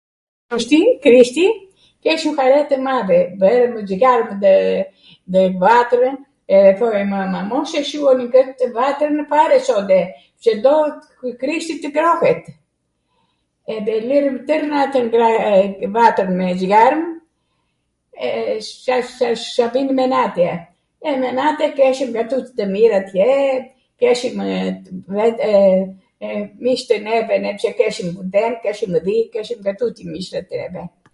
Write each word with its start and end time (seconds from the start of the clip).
Krishti, 1.15 1.45
keshwm 2.05 2.37
hare 2.41 2.61
tw 2.71 2.77
madhe, 2.87 3.19
bwjwm 3.39 3.73
zjarm 3.89 4.29
ndw 5.29 5.43
vatrw 5.61 6.05
e 6.55 6.61
thoj 6.79 6.97
mwma 7.11 7.41
mos 7.51 7.71
e 7.79 7.83
shuani 7.89 8.25
vatrwn 8.79 9.19
fare 9.31 9.57
sonde 9.67 9.99
se 10.45 10.51
do 10.65 10.73
Krishti 11.43 11.73
tw 11.83 11.89
ngrohet 11.93 12.43
edhe 13.75 13.91
e 13.99 14.01
lwrwm 14.07 14.37
twrw 14.47 14.65
natwn 14.71 15.07
vatrwn 15.95 16.33
me 16.41 16.47
zjarm, 16.59 17.01
e 18.27 18.59
sa, 18.83 18.97
sa 19.55 19.65
vin 19.73 19.89
menatja, 19.99 20.53
e 20.99 21.11
menate 21.23 21.65
keshwm 21.77 22.09
nga 22.11 22.23
tuti 22.33 22.51
te 22.57 22.65
mirat 22.75 23.07
atje, 23.07 23.29
keshwmw 23.99 24.45
mishtw 26.65 26.93
nevet, 27.05 27.43
pse 27.61 27.75
neve 27.77 27.77
keshwmw 27.81 28.19
dhen, 28.33 28.53
keshwmw 28.65 28.97
dhi, 29.05 29.17
keshwm 29.37 29.59
nga 29.63 29.73
tuti 29.79 30.03
misht 30.11 30.33
atere. 30.41 30.81